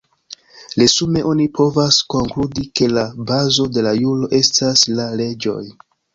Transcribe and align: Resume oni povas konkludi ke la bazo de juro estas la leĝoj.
Resume 0.81 1.21
oni 1.31 1.45
povas 1.59 1.99
konkludi 2.13 2.65
ke 2.81 2.89
la 2.95 3.05
bazo 3.33 3.67
de 3.77 3.95
juro 4.01 4.33
estas 4.41 4.89
la 4.99 5.07
leĝoj. 5.23 5.63